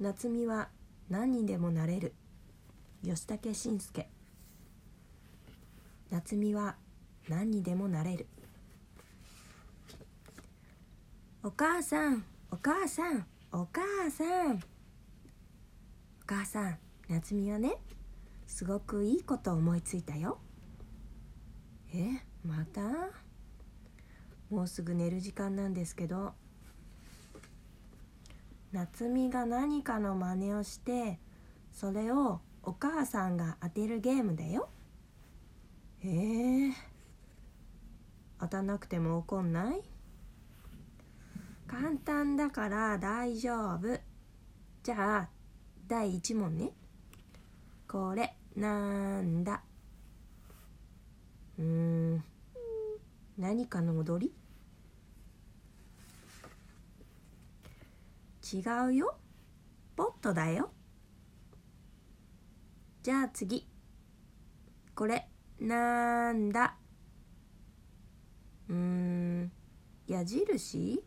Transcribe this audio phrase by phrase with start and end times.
[0.00, 0.68] 夏美は
[1.10, 2.14] 何にでもなれる。
[3.04, 4.08] 吉武慎介。
[6.10, 6.76] 夏美は
[7.28, 8.28] 何にでもなれる。
[11.42, 14.56] お母さんお母さんお母さん。
[14.56, 14.60] お
[16.26, 16.78] 母さん
[17.08, 17.74] 夏美はね
[18.46, 20.38] すごくいいこと思いついたよ。
[21.92, 22.82] えまた？
[24.48, 26.34] もうすぐ寝る時間なんですけど。
[28.72, 31.18] 夏美が何かの真似をして
[31.72, 34.68] それをお母さんが当てるゲームだよ。
[36.00, 36.72] へえ。
[38.40, 39.82] 当たなくても怒んない？
[41.66, 43.98] 簡単だから大丈夫。
[44.82, 45.28] じゃあ
[45.86, 46.72] 第1問ね。
[47.88, 49.62] これなんだ？
[51.58, 52.22] うん。
[53.38, 54.32] 何かの踊り？
[58.50, 59.18] 違うよ。
[59.96, 60.72] ポットだよ。
[63.02, 63.68] じゃあ次。
[64.94, 65.28] これ。
[65.60, 66.76] なんだ。
[68.68, 69.52] うーん。
[70.06, 71.02] 矢印？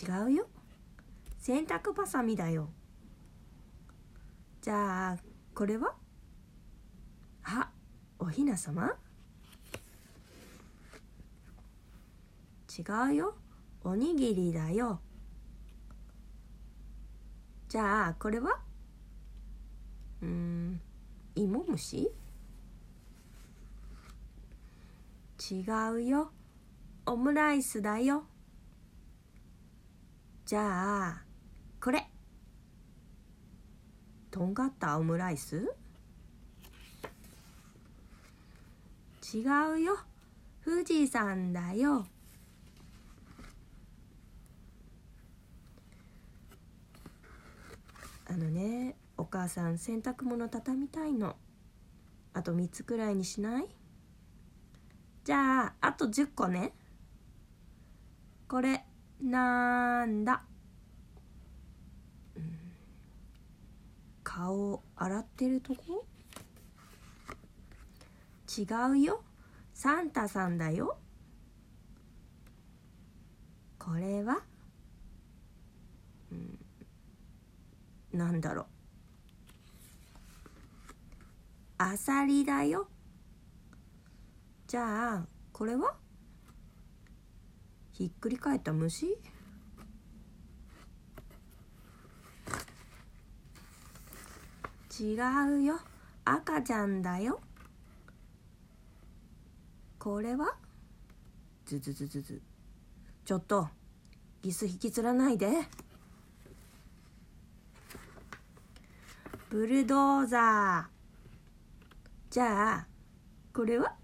[0.00, 0.46] 違うよ。
[1.38, 2.70] 洗濯ばさみだよ。
[4.60, 5.16] じゃあ
[5.54, 5.96] これは？
[7.44, 7.70] あ
[8.18, 8.96] おひなさま？
[12.78, 13.34] 違うよ。
[13.88, 15.00] おにぎりだよ。
[17.70, 18.60] じゃあこれは？
[20.20, 20.78] うん。
[21.34, 22.10] 芋虫？
[25.50, 25.64] 違
[25.94, 26.30] うよ。
[27.06, 28.24] オムライスだよ。
[30.44, 31.22] じゃあ
[31.82, 32.10] これ。
[34.30, 35.74] とんがったオムライス？
[39.32, 39.38] 違
[39.72, 39.96] うよ。
[40.62, 42.06] 富士山だよ。
[48.28, 51.36] あのねお母さん洗濯物畳みたいの。
[52.34, 53.66] あと3つくらいにしない？
[55.24, 56.72] じゃああと10個ね。
[58.46, 58.84] これ
[59.20, 60.42] なんだ、
[62.36, 62.58] うん、
[64.22, 66.06] 顔洗ってるとこ？
[68.56, 69.22] 違うよ。
[69.74, 70.98] サンタさんだよ。
[73.78, 74.42] これは、
[76.30, 76.57] うん、
[78.12, 78.66] なんだろう。
[81.78, 82.88] アサリだよ。
[84.66, 85.94] じゃあこれは？
[87.92, 89.06] ひっくり返った虫？
[95.00, 95.14] 違
[95.60, 95.80] うよ。
[96.24, 97.40] 赤ちゃんだよ。
[99.98, 100.56] これは？
[101.66, 102.42] ズズズズズ。
[103.24, 103.68] ちょっと
[104.42, 105.48] ギス引きつらないで。
[109.50, 110.98] ブルドーザー。
[112.30, 112.86] じゃあ
[113.54, 113.96] これは？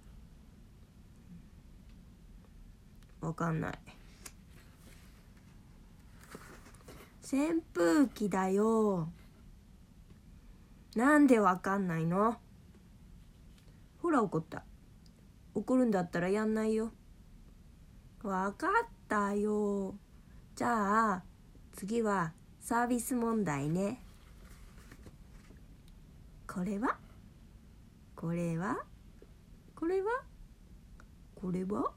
[3.21, 3.79] わかんない。
[7.23, 9.11] 扇風機だよ。
[10.97, 12.39] なんでわかんないの？
[14.01, 14.65] ほら怒った。
[15.55, 16.91] 怒るんだったらやんないよ。
[18.23, 18.71] わかっ
[19.09, 19.95] たよ。
[20.57, 21.23] じゃあ
[21.75, 24.01] 次はサービス問題ね。
[26.55, 26.97] これは？
[28.15, 28.77] これは？
[29.75, 30.23] これは？
[31.35, 31.93] これは？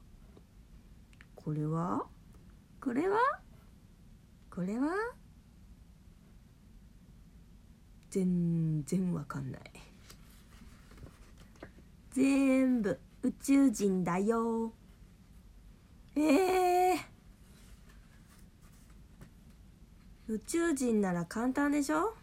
[1.36, 2.06] これは？
[2.80, 3.18] これは？
[4.50, 4.88] これは？
[8.10, 9.62] 全然わかんない。
[12.10, 14.72] 全部宇宙人だよ。
[16.16, 16.96] えー、
[20.26, 22.16] 宇宙人なら簡単でしょ？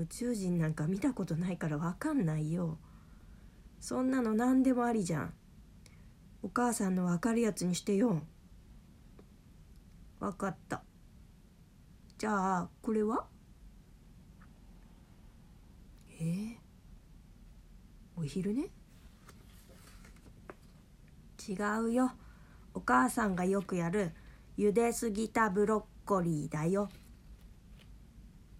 [0.00, 2.78] 宇宙人なんか見たことないからわかんないよ。
[3.80, 5.34] そんなの何でもありじゃん。
[6.42, 8.22] お母さんのわかるやつにしてよ。
[10.18, 10.82] わかった。
[12.16, 13.26] じゃあこれは？
[16.18, 16.22] え？
[16.22, 16.56] ー、
[18.16, 18.68] お昼ね？
[21.46, 22.12] 違うよ。
[22.72, 24.12] お母さんがよくやる
[24.56, 26.88] 茹ですぎたブロッコリーだよ。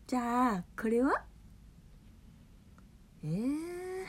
[0.07, 1.30] じゃあこれは？
[3.23, 4.07] えー、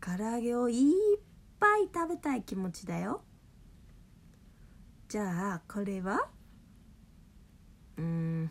[0.00, 1.20] 唐揚げをいっ
[1.58, 3.22] ぱい食べたい気持ちだよ。
[5.08, 6.28] じゃあこれは？
[7.96, 8.50] うん。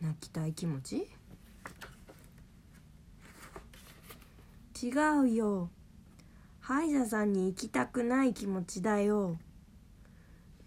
[0.00, 1.08] 泣きたい気持ち？
[4.82, 4.90] 違
[5.22, 5.70] うよ。
[6.60, 9.38] 歯医者さんに行きたくない気持ちだよ。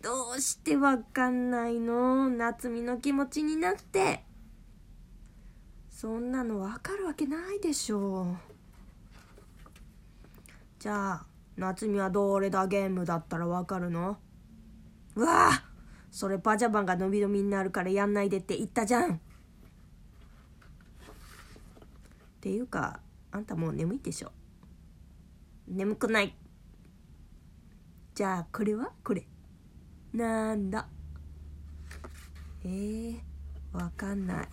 [0.01, 2.29] どうしてわかんないの？
[2.29, 4.23] 夏美の気持ちになって。
[5.99, 8.27] そんなのわかるわけないでしょう。
[10.79, 11.25] じゃあ
[11.57, 14.17] 夏美はどれだゲームだったらわかるの？
[15.17, 15.63] うわあ
[16.09, 19.15] それパジャマが伸び伸びになるからやんないでって言ったじゃん。
[19.15, 19.19] っ
[22.39, 23.01] ていうか
[23.33, 24.31] あんたもう眠いでしょ？
[25.67, 26.33] 眠くない。
[28.15, 29.27] じゃあこれはこれ。
[30.13, 30.87] なんだ？
[32.63, 33.19] えー、
[33.73, 34.47] わかんない。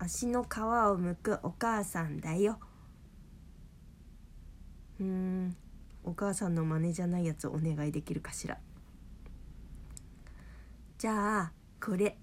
[0.00, 2.58] 足の皮をむくお母さんだよ。
[5.00, 5.56] うん。
[6.04, 8.58] お母さんの真似じゃないやつお願いできるかしら。
[10.96, 11.52] じゃあ
[11.84, 12.16] これ。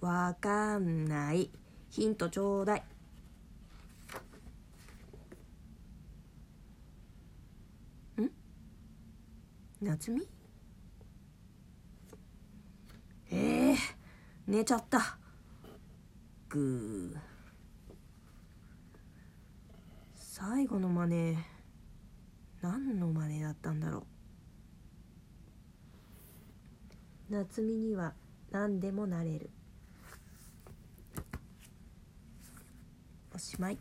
[0.00, 1.50] わかんない。
[1.90, 2.84] ヒントちょうだい。
[8.20, 8.30] ん？
[9.80, 10.28] 夏美？
[13.30, 13.76] えー、
[14.46, 15.18] 寝ちゃった。
[20.14, 21.38] 最後の真似
[22.60, 24.00] 何の真似だったんだろ
[27.30, 27.32] う。
[27.32, 28.12] 夏美には
[28.50, 29.48] 何でもなれる。
[33.34, 33.78] おしまい。